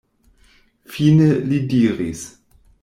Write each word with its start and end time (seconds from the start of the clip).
Fine 0.93 1.29
li 1.51 1.59
diris: 1.69 2.21